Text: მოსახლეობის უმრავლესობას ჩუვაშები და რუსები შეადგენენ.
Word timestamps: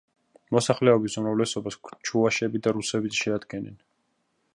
მოსახლეობის 0.55 1.17
უმრავლესობას 1.21 1.77
ჩუვაშები 2.09 2.61
და 2.69 2.73
რუსები 2.79 3.13
შეადგენენ. 3.19 3.77